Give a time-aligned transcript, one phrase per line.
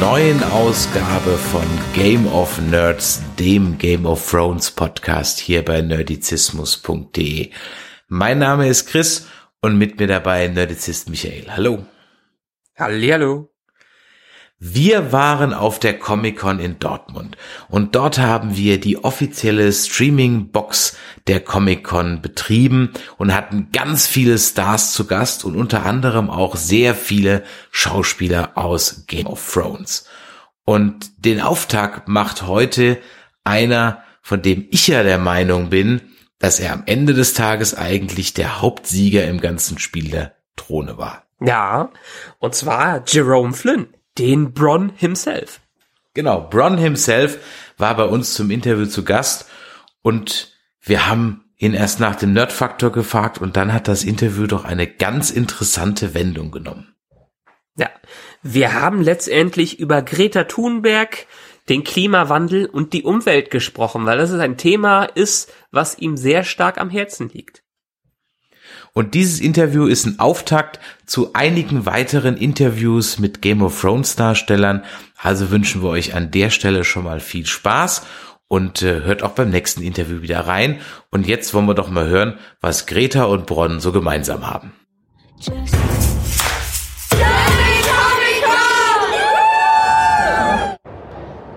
[0.00, 7.50] Neuen Ausgabe von Game of Nerds, dem Game of Thrones Podcast hier bei nerdizismus.de.
[8.08, 9.26] Mein Name ist Chris
[9.62, 11.46] und mit mir dabei Nerdizist Michael.
[11.48, 11.86] Hallo.
[12.76, 13.55] Hallihallo.
[14.58, 17.36] Wir waren auf der Comic-Con in Dortmund
[17.68, 24.94] und dort haben wir die offizielle Streaming-Box der Comic-Con betrieben und hatten ganz viele Stars
[24.94, 30.06] zu Gast und unter anderem auch sehr viele Schauspieler aus Game of Thrones.
[30.64, 32.98] Und den Auftakt macht heute
[33.44, 36.00] einer, von dem ich ja der Meinung bin,
[36.38, 41.24] dass er am Ende des Tages eigentlich der Hauptsieger im ganzen Spiel der Throne war.
[41.40, 41.90] Ja,
[42.38, 43.88] und zwar Jerome Flynn,
[44.18, 45.60] den Bronn himself.
[46.14, 47.38] Genau, Bron himself
[47.76, 49.50] war bei uns zum Interview zu Gast
[50.00, 54.64] und wir haben ihn erst nach dem Nerdfaktor gefragt und dann hat das Interview doch
[54.64, 56.94] eine ganz interessante Wendung genommen.
[57.76, 57.90] Ja,
[58.42, 61.26] wir haben letztendlich über Greta Thunberg,
[61.68, 66.44] den Klimawandel und die Umwelt gesprochen, weil das ist ein Thema ist, was ihm sehr
[66.44, 67.62] stark am Herzen liegt.
[68.96, 74.84] Und dieses Interview ist ein Auftakt zu einigen weiteren Interviews mit Game of Thrones Darstellern.
[75.18, 78.06] Also wünschen wir euch an der Stelle schon mal viel Spaß
[78.48, 80.80] und äh, hört auch beim nächsten Interview wieder rein.
[81.10, 84.72] Und jetzt wollen wir doch mal hören, was Greta und Bronn so gemeinsam haben.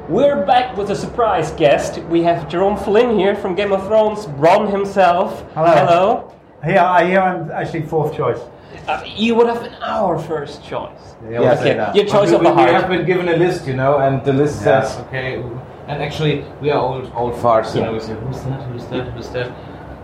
[0.09, 2.01] We're back with a surprise guest.
[2.11, 5.45] We have Jerome Flynn here from Game of Thrones, Bronn himself.
[5.55, 5.71] Hello.
[5.71, 6.38] Hello.
[6.63, 8.39] Here, I I'm actually fourth choice.
[8.87, 11.15] Uh, you would have been our first choice.
[11.29, 11.93] Yes, Okay, yeah.
[11.93, 14.23] your choice we, of the we- we have been given a list, you know, and
[14.25, 14.81] the list Yeah.
[14.81, 15.41] says, okay,
[15.87, 17.87] and actually we are old old farts, you Yeah.
[17.87, 19.51] know, we say, who's that, who's that, who's that?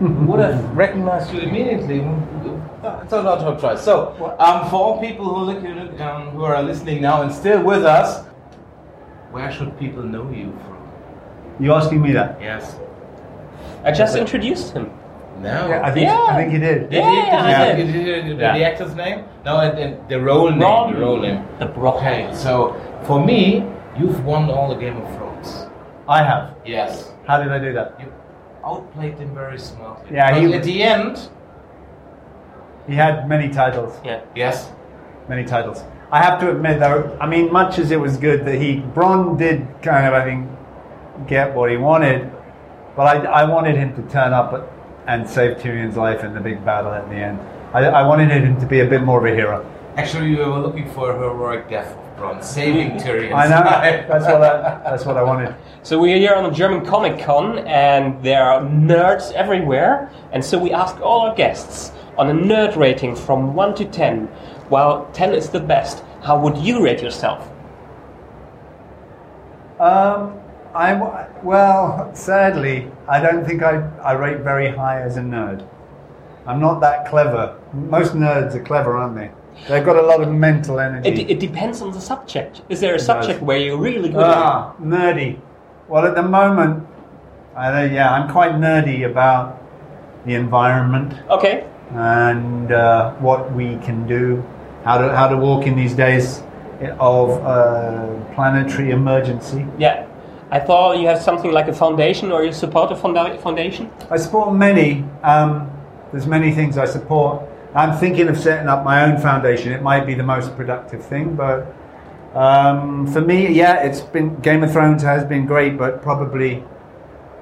[0.00, 1.98] Would have recognized you immediately.
[3.02, 3.80] It's a lot of choice.
[3.82, 7.84] So, um, for all people who look, um, who are listening now and still with
[7.84, 8.24] us,
[9.32, 10.76] where should people know you from?
[11.64, 12.38] You asking me that?
[12.40, 12.76] Yes.
[13.84, 14.90] I just introduced him.
[15.42, 15.68] No.
[15.68, 16.26] Yeah, I think Yeah.
[16.28, 16.90] I think you did.
[16.90, 17.94] Did you, did Yeah, you, I did did.
[17.94, 18.58] you- did Yeah.
[18.58, 19.24] the actor's name?
[19.44, 20.60] No, and, and the role name.
[20.60, 20.92] Bronn.
[20.92, 21.44] The role name.
[21.58, 21.96] The Bronn.
[21.96, 22.74] Okay, so
[23.04, 23.64] for me,
[23.98, 25.66] you've won all the Game of Thrones.
[26.08, 26.54] I have.
[26.64, 27.12] Yes.
[27.26, 27.98] How did I do that?
[28.00, 28.12] You
[28.64, 30.16] outplayed him very smartly.
[30.16, 31.28] Yeah, But he- at the end,
[32.88, 33.98] He had many titles.
[34.04, 34.20] Yeah.
[34.36, 34.72] yes,
[35.28, 35.82] Many titles.
[36.12, 39.36] I have to admit, though, I mean, much as it was good that he Bronn
[39.36, 40.48] did kind of, I think,
[41.26, 42.30] get what he wanted,
[42.94, 44.60] but I, I wanted him to turn up at,
[45.06, 47.40] and save Tyrion's life in the big battle at the end.
[47.72, 49.64] I, I wanted him to be a bit more of a hero.
[49.96, 53.32] actually, we were looking for a heroic death of Bronn, saving Tyrion.
[53.34, 54.08] I know.
[54.08, 55.54] That's what I, that's what I wanted.
[55.82, 60.10] So we're here on the German Comic Con, and there are nerds everywhere.
[60.32, 64.26] And so we ask all our guests on a nerd rating from 1 to 10.
[64.68, 67.48] While 10 is the best, how would you rate yourself?
[69.78, 70.40] Um,
[70.76, 75.66] I well, sadly, I don't think I, I rate very high as a nerd.
[76.46, 77.58] I'm not that clever.
[77.72, 79.30] Most nerds are clever, aren't they?
[79.68, 81.08] They've got a lot of mental energy.
[81.08, 82.62] It, it depends on the subject.
[82.68, 83.06] Is there a does.
[83.06, 85.40] subject where you're really good at ah, nerdy.
[85.88, 86.86] Well, at the moment,
[87.56, 89.62] I yeah, I'm quite nerdy about
[90.26, 91.14] the environment?
[91.30, 91.66] Okay.
[91.90, 94.44] and uh, what we can do,
[94.84, 96.42] how to how to walk in these days
[96.98, 99.66] of uh, planetary emergency.
[99.78, 100.05] Yeah.
[100.50, 103.90] I thought you have something like a foundation or you support a foundation?
[104.10, 105.04] I support many.
[105.22, 105.70] Um,
[106.12, 107.42] there's many things I support.
[107.74, 109.72] I'm thinking of setting up my own foundation.
[109.72, 111.74] It might be the most productive thing, but
[112.34, 116.62] um, for me, yeah, it's been Game of Thrones has been great, but probably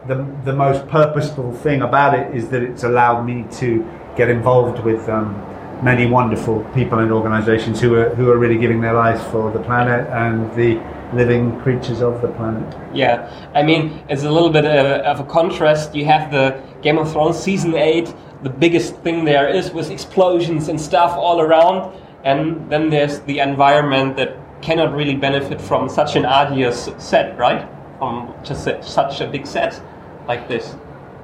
[0.06, 3.84] the the most purposeful thing about it is that it's allowed me to
[4.16, 5.34] get involved with um,
[5.82, 9.60] many wonderful people and organisations who are who are really giving their lives for the
[9.60, 10.78] planet and the
[11.14, 12.76] living creatures of the planet.
[12.92, 15.94] Yeah, I mean, it's a little bit uh, of a contrast.
[15.94, 20.68] You have the Game of Thrones season 8, the biggest thing there is with explosions
[20.68, 21.92] and stuff all around,
[22.24, 27.68] and then there's the environment that cannot really benefit from such an arduous set, right?
[27.98, 29.80] From just a, such a big set
[30.26, 30.74] like this.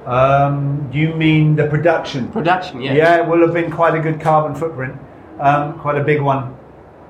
[0.05, 2.31] Um, you mean the production?
[2.31, 2.93] Production, yeah.
[2.93, 4.99] Yeah, it will have been quite a good carbon footprint,
[5.39, 6.55] um, quite a big one.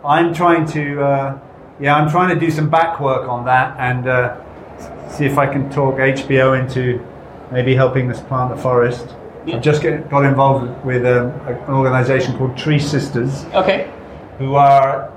[0.04, 1.39] I'm trying to, uh,
[1.81, 5.48] yeah, I'm trying to do some back work on that and uh, see if I
[5.51, 7.06] can talk HBO into
[7.51, 9.16] maybe helping us plant the forest.
[9.45, 9.56] Yeah.
[9.56, 13.92] I've just get, got involved with um, an organisation called Tree Sisters, Okay.
[14.38, 15.12] who are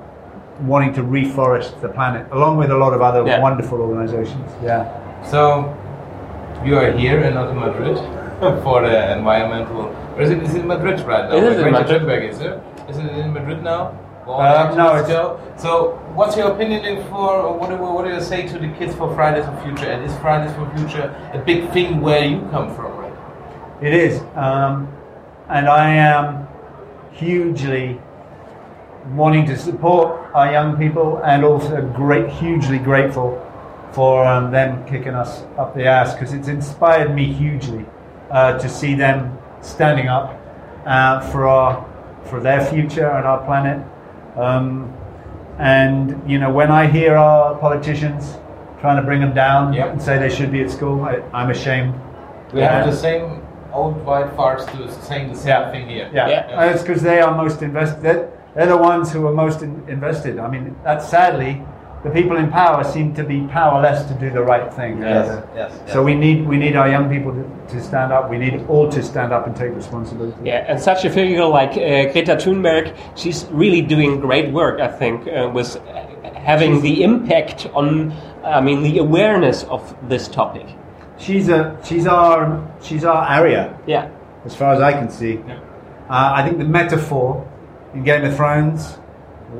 [0.62, 3.40] wanting to reforest the planet, along with a lot of other Yeah.
[3.42, 4.50] wonderful organisations.
[4.62, 4.88] Yeah.
[5.22, 5.76] So
[6.64, 7.98] you are here and not in Madrid
[8.64, 9.94] for the environmental.
[10.16, 11.36] Or is it, is it Madrid right now?
[11.36, 12.30] It is in Madrid.
[12.30, 12.62] Is it?
[12.88, 13.98] Is it in Madrid now?
[14.26, 15.38] Um, no, it's- go.
[15.56, 17.30] So, what's your opinion in for?
[17.30, 19.90] Or what do what do you say to the kids for Fridays for Future?
[19.90, 22.96] And is Fridays for Future a big thing where you come from?
[22.96, 23.12] Right?
[23.82, 24.88] It is, um,
[25.48, 26.48] and I am
[27.12, 28.00] hugely
[29.14, 33.40] wanting to support our young people, and also great, hugely grateful
[33.92, 37.84] for um, them kicking us up the ass because it's inspired me hugely
[38.30, 40.34] uh, to see them standing up
[40.86, 41.84] uh, for our
[42.24, 43.86] for their future and our planet.
[44.36, 44.92] Um,
[45.58, 48.36] and you know, when I hear our politicians
[48.80, 49.92] trying to bring them down Yep.
[49.92, 51.94] and say they should be at school, I, I'm ashamed.
[52.52, 53.42] We have the same
[53.72, 55.70] old white farts do saying the same Yeah.
[55.70, 56.10] thing here.
[56.12, 56.60] Yeah, Yeah.
[56.60, 58.02] And it's because they are most invested.
[58.02, 60.38] They're, they're the ones who are most in, invested.
[60.38, 61.62] I mean, that's sadly,
[62.04, 65.00] the people in power seem to be powerless to do the right thing.
[65.00, 68.30] Yes, Uh, yes, So we need we need our young people to, to stand up.
[68.30, 70.36] We need all to stand up and take responsibility.
[70.44, 74.88] Yeah, and such a figure like uh, Greta Thunberg, she's really doing great work, I
[74.88, 75.76] think, uh, with
[76.34, 78.12] having the impact on,
[78.44, 80.66] I mean, the awareness of this topic.
[81.16, 84.10] She's a she's our she's our Arya Yeah,
[84.44, 85.38] as far as I can see.
[86.10, 87.48] Uh, I think the metaphor
[87.94, 88.98] in Game of Thrones,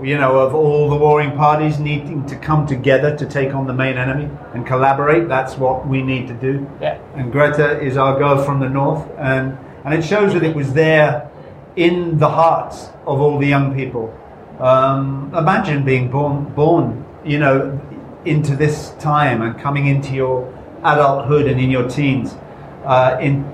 [0.03, 3.73] you know, of all the warring parties needing to come together to take on the
[3.73, 6.69] main enemy and collaborate, that's what we need to do.
[6.81, 10.55] yeah, And Greta is our girl from the north, and, and it shows that it
[10.57, 11.31] was there
[11.77, 14.13] in the hearts of all the young people.
[14.59, 17.81] Um, imagine being born, born, you know,
[18.25, 20.51] into this time and coming into your
[20.85, 22.37] adulthood and in your teens,
[22.85, 23.45] uh, in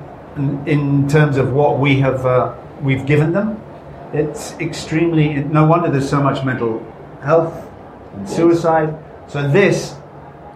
[0.66, 3.60] in terms of what we have uh, we've given them.
[4.12, 5.34] It's extremely.
[5.34, 6.80] No wonder there's so much mental
[7.22, 7.54] health
[8.14, 8.94] and suicide.
[9.28, 9.94] So this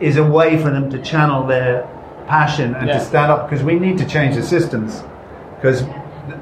[0.00, 1.86] is a way for them to channel their
[2.26, 2.98] passion and Yeah.
[2.98, 5.02] to stand up because we need to change the systems
[5.56, 5.84] because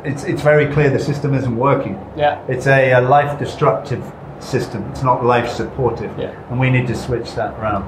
[0.05, 1.99] it's it's very clear the system isn't working.
[2.17, 2.39] yeah.
[2.49, 4.03] It's a, a life destructive
[4.39, 4.85] system.
[4.91, 6.31] It's not life supportive, Yeah.
[6.51, 7.85] and we need to switch that around.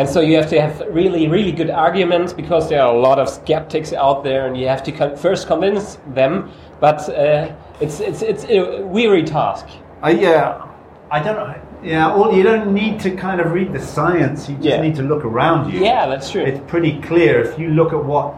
[0.00, 3.18] And so you have to have really, really good arguments because there are a lot
[3.18, 6.50] of skeptics out there, and you have to con- first convince them.
[6.80, 9.66] But uh, it's it's it's a weary task.
[10.02, 10.66] Uh, yeah,
[11.10, 11.54] I don't know.
[11.82, 14.48] Yeah, all, you don't need to kind of read the science.
[14.48, 14.80] You just Yeah.
[14.80, 15.80] need to look around you.
[15.84, 16.44] Yeah, that's true.
[16.44, 18.34] It's pretty clear if you look at what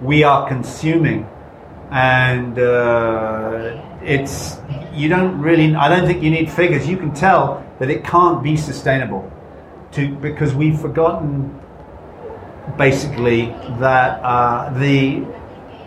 [0.00, 1.28] we are consuming,
[1.90, 4.58] and uh, it's
[4.94, 5.74] you don't really.
[5.74, 6.88] I don't think you need figures.
[6.88, 9.30] You can tell that it can't be sustainable,
[9.92, 11.58] to because we've forgotten
[12.76, 13.46] basically
[13.78, 15.24] that uh, the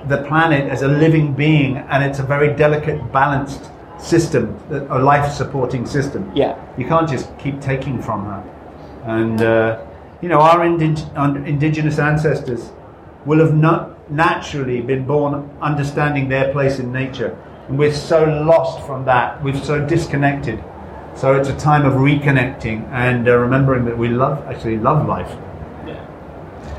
[0.07, 3.69] the planet as a living being, and it's a very delicate, balanced
[3.99, 4.57] system,
[4.89, 6.31] a life supporting system.
[6.33, 6.57] Yeah.
[6.77, 8.43] You can't just keep taking from her.
[9.03, 9.85] And, uh,
[10.21, 12.71] you know, our indig- indigenous ancestors
[13.25, 17.37] will have not naturally been born understanding their place in nature.
[17.67, 20.63] And we're so lost from that, we're so disconnected.
[21.19, 25.29] So it's a time of reconnecting and uh, remembering that we love, actually love life.
[25.85, 25.99] Yeah,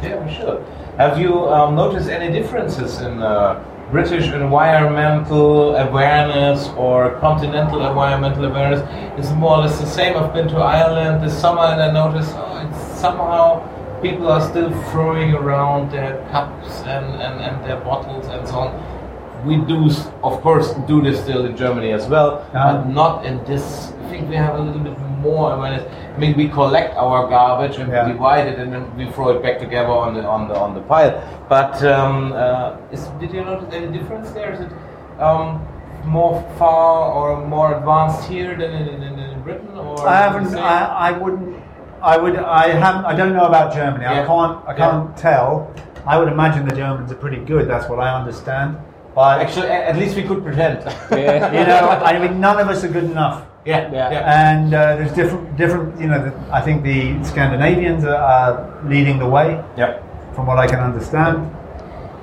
[0.02, 0.64] yeah, we should.
[0.96, 8.80] Have you um, noticed any differences in uh, British environmental awareness or continental environmental awareness?
[9.18, 10.16] It's more or less the same.
[10.16, 13.60] I've been to Ireland this summer and I noticed oh, it's somehow
[14.00, 19.46] people are still throwing around their cups and, and, and their bottles and so on.
[19.46, 19.90] We do,
[20.24, 22.72] of course, do this still in Germany as well, Yeah.
[22.72, 23.92] but not in this.
[24.20, 25.90] Think we have a little bit more awareness.
[26.14, 28.06] I mean, we collect our garbage and Yeah.
[28.06, 30.74] we divide it and then we throw it back together on the on the on
[30.74, 31.14] the pile.
[31.48, 34.52] But um, uh, is, did you notice any difference there?
[34.52, 34.72] Is it
[35.18, 35.66] um,
[36.04, 39.72] more far or more advanced here than in, in, in Britain?
[39.78, 40.54] Or I haven't.
[40.54, 41.56] I, I wouldn't.
[42.02, 42.36] I would.
[42.36, 43.06] I haven't.
[43.06, 44.04] I don't know about Germany.
[44.04, 44.68] I can't.
[44.68, 45.74] I can't tell.
[46.06, 47.68] I would imagine the Germans are pretty good.
[47.68, 48.76] That's what I understand.
[49.14, 50.84] But Actually, at least we could pretend.
[51.10, 51.52] Yeah.
[51.58, 53.46] you know, I mean, none of us are good enough.
[53.70, 54.10] Yeah, Yeah.
[54.14, 54.50] yeah.
[54.50, 56.00] And uh, there's different, different.
[56.00, 58.52] You know, the, I think the Scandinavians are, are
[58.92, 59.92] leading the way, Yep.
[60.34, 61.36] from what I can understand.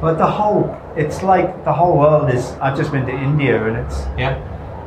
[0.01, 0.63] But the whole,
[0.96, 2.44] it's like the whole world is.
[2.62, 3.98] I've just been to India, and it's.
[4.18, 4.36] Yeah.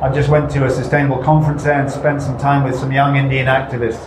[0.01, 3.17] I just went to a sustainable conference there and spent some time with some young
[3.17, 4.01] Indian activists.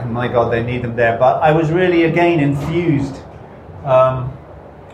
[0.00, 1.18] And my God, they need them there.
[1.18, 3.16] But I was really again infused
[3.84, 4.32] um,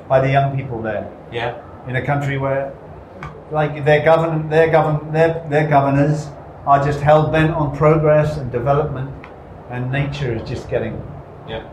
[0.08, 1.54] by the young people there Yeah.
[1.86, 2.72] in a country where,
[3.52, 6.28] like, their govern, their govern, their their governors
[6.66, 9.10] are just hell bent on progress and development,
[9.70, 11.00] and nature is just getting.
[11.48, 11.68] Yeah.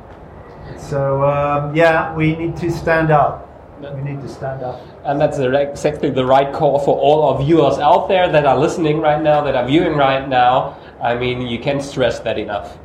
[0.77, 3.43] So um, yeah, we need to stand up.
[3.79, 4.81] We need to stand up.
[5.03, 8.99] And that's exactly the right call for all our viewers out there that are listening
[9.01, 10.77] right now, that are viewing right now.
[11.01, 12.77] I mean, you can't stress that enough.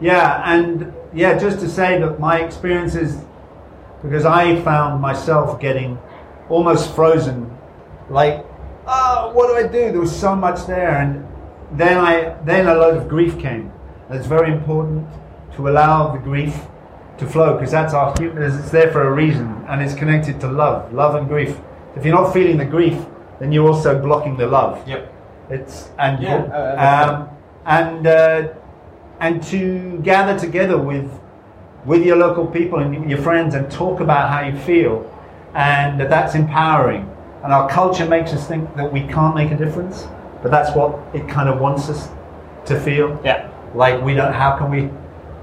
[0.00, 3.22] Yeah, and yeah, just to say that my experience is
[4.02, 5.96] because I found myself getting
[6.48, 7.56] almost frozen,
[8.10, 8.44] like,
[8.86, 9.92] oh, what do I do?
[9.92, 11.24] There was so much there, and
[11.76, 13.72] then I then a load of grief came.
[14.08, 15.08] And it's very important
[15.56, 16.58] to allow the grief
[17.18, 18.42] to flow because that's our human.
[18.42, 21.56] It's there for a reason, and it's connected to love, love and grief.
[21.96, 22.98] If you're not feeling the grief,
[23.38, 24.86] then you're also blocking the love.
[24.86, 25.12] Yep.
[25.50, 27.28] It's and Yeah, I um,
[27.66, 28.48] and uh,
[29.20, 31.10] and to gather together with
[31.84, 35.10] with your local people and your friends and talk about how you feel,
[35.54, 37.08] and that that's empowering.
[37.42, 40.06] And our culture makes us think that we can't make a difference,
[40.42, 42.08] but that's what it kind of wants us
[42.66, 43.20] to feel.
[43.24, 43.48] Yeah.
[43.74, 44.32] Like we don't.
[44.32, 44.90] How can we?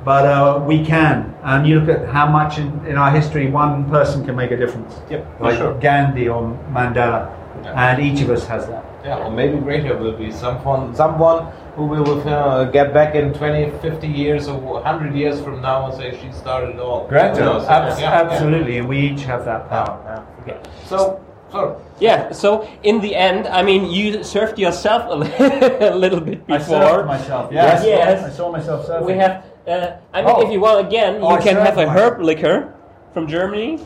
[0.05, 1.35] But uh, we can.
[1.43, 4.57] And you look at how much in, in our history one person can make a
[4.57, 4.95] difference.
[5.09, 5.73] Yep, Like sure.
[5.79, 6.41] Gandhi or
[6.71, 7.89] Mandela, Yeah.
[7.91, 8.85] and each of us has that.
[9.03, 13.71] Yeah, or maybe Greta will be someone, someone who will uh, get back in 20,
[13.79, 17.07] 50 years or 100 years from now and say she started it all.
[17.07, 17.65] Who knows?
[17.67, 18.29] Abs- Yeah, yeah.
[18.29, 19.99] absolutely, and we each have that power.
[20.05, 20.53] yeah.
[20.53, 20.69] Okay.
[20.85, 25.33] So, so Yeah, so in the end, I mean, you served yourself a li-
[25.93, 26.55] a little bit before.
[26.55, 26.79] I before.
[26.81, 27.51] surfed myself.
[27.51, 27.83] Yeah, Yes.
[27.85, 28.23] Yes.
[28.23, 29.05] I saw myself surfing.
[29.05, 30.41] We have, uh, I mean, Oh.
[30.45, 32.73] if you want again, Oh, you I can have a served herb liquor
[33.13, 33.79] from Germany.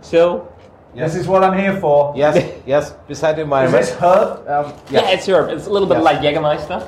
[0.00, 0.48] So,
[0.94, 2.12] This is what I'm here for.
[2.16, 2.94] yes, yes.
[3.08, 4.46] Beside the Is this herb?
[4.48, 5.50] Um, yeah, it's herb.
[5.50, 6.04] It's a little bit Yes.
[6.04, 6.80] like Jägermeister.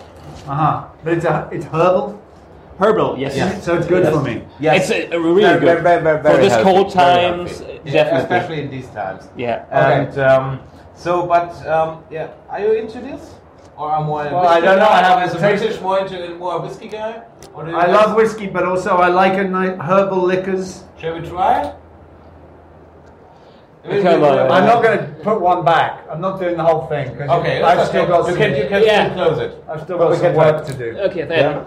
[0.49, 0.85] Uh huh.
[1.03, 2.15] But it's a, it's herbal,
[2.79, 3.35] Herbal, yes.
[3.37, 3.59] Yeah.
[3.61, 4.13] so it's good Yes.
[4.15, 4.45] for me.
[4.61, 4.91] Yes.
[4.91, 5.83] It's a, a really Very, good.
[5.83, 7.79] very, very, For this healthy, cold times, healthy.
[7.79, 9.29] uh, Yeah, especially in these times.
[9.37, 9.65] Yeah.
[9.71, 10.61] And um,
[10.95, 13.35] so, but um, yeah, are you into this?
[13.79, 14.29] Or am I?
[14.29, 15.01] a Well, I don't know, guy?
[15.01, 17.23] I haven't As a tasted- British, more into more a whiskey guy.
[17.55, 20.85] Or do I guys- love whiskey, but also I like a nice herbal liquors.
[20.99, 21.75] Shall we try it?
[24.03, 24.51] Come on.
[24.51, 26.05] I'm not going to put one back.
[26.11, 27.09] I'm not doing the whole thing.
[27.23, 28.11] Okay, I've still okay.
[28.11, 29.13] got you some, can you can Yeah.
[29.13, 29.65] still close it.
[29.69, 30.99] I've still got we some work to do.
[31.09, 31.65] Okay, then.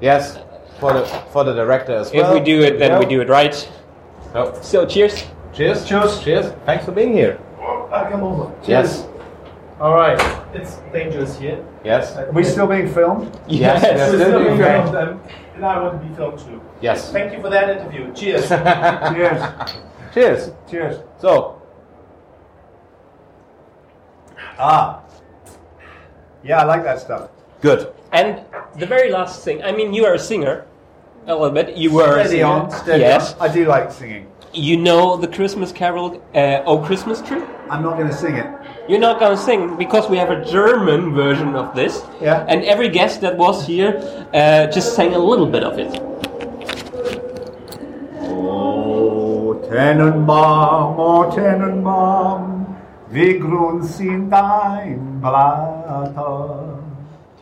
[0.00, 0.38] Yes,
[0.78, 2.34] for the for the director as If well.
[2.34, 3.54] we do it, then we do it right.
[4.34, 5.24] Oh, So, cheers.
[5.52, 6.20] cheers, Cheers.
[6.22, 6.52] cheers.
[6.66, 7.38] Thanks for being here.
[7.90, 8.52] I come over.
[8.66, 9.06] Yes,
[9.80, 10.20] All right.
[10.54, 11.64] It's dangerous here.
[11.84, 13.30] yes, Are we still being filmed?
[13.48, 13.82] Yes, Yes.
[13.82, 14.10] yes.
[14.12, 14.82] We're still still being great.
[14.82, 15.20] filmed, um,
[15.54, 16.60] and I want to be filmed too.
[16.80, 17.10] yes.
[17.12, 18.12] Thank you for that interview.
[18.14, 18.48] Cheers.
[19.14, 19.42] Cheers.
[20.14, 20.50] Cheers.
[20.70, 20.96] Cheers.
[21.18, 21.60] So,
[24.58, 25.00] Ah.
[26.44, 27.30] Yeah, I like that stuff.
[27.60, 27.92] good.
[28.12, 28.40] And
[28.76, 30.64] the very last thing, I mean, you are a singer.
[31.26, 31.76] A little bit.
[31.76, 32.46] You were a Steady singer.
[32.46, 32.70] on.
[32.70, 33.34] Steady yes.
[33.34, 33.50] on.
[33.50, 34.26] I do like singing.
[34.54, 38.46] You know the Christmas carol, uh, "Oh Christmas Tree." I'm not going to sing it.
[38.88, 42.02] You're not gonna sing because we have a German version of this.
[42.22, 42.46] Yeah.
[42.48, 44.00] And every guest that was here
[44.32, 45.92] uh, just sang a little bit of it.
[48.22, 52.64] O Tannenbaum, o Tannenbaum,
[53.10, 56.77] wie grün sind dein Blätter.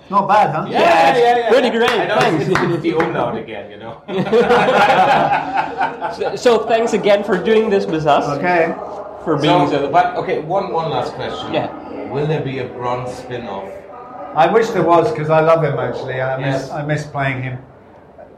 [0.09, 0.67] Not bad, huh?
[0.71, 2.47] Yeah, pretty great, I know thanks.
[2.49, 4.03] it's, it's the umlaut again, you know.
[6.17, 8.25] So, so thanks again for doing this with us.
[8.39, 8.75] Okay.
[9.25, 9.91] For being so, so.
[9.91, 11.53] but okay, one one last question.
[11.53, 11.69] Yeah.
[12.11, 13.69] Will there be a Bronn's spin-off?
[14.37, 16.21] I wish there was because I love him actually.
[16.21, 16.71] I miss, Yes.
[16.71, 17.59] I miss playing him.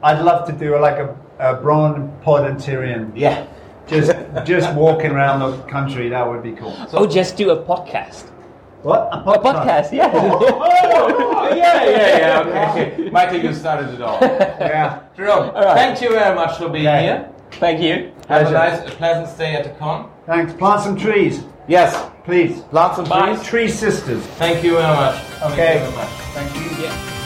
[0.02, 3.12] I'd love to do like a, a Bronn Pod and Tyrion.
[3.14, 3.46] Yeah.
[3.86, 4.12] Just
[4.46, 6.08] just walking around the country.
[6.08, 6.74] That would be cool.
[6.94, 8.30] oh, just do a podcast.
[8.82, 9.08] What?
[9.12, 10.10] A A podcast, yeah.
[10.14, 12.40] Oh, oh, oh, oh yeah, yeah, yeah.
[12.70, 13.10] Okay, okay.
[13.10, 14.18] Michael, you started it all.
[14.20, 15.00] Yeah.
[15.16, 15.74] Jerome, All right.
[15.74, 17.02] thank you very much for being Okay.
[17.02, 17.28] here.
[17.52, 18.12] Thank you.
[18.28, 20.10] Have a nice, a pleasant stay at the con.
[20.26, 20.52] Thanks.
[20.52, 22.60] Plant some trees, Yes, please.
[22.70, 23.34] plant some Bye.
[23.34, 23.42] trees.
[23.48, 24.22] Tree sisters.
[24.38, 25.16] Thank you very much.
[25.16, 25.72] Thank Okay.
[25.74, 26.08] you very much.
[26.34, 26.84] Thank you.
[26.84, 27.17] Yeah.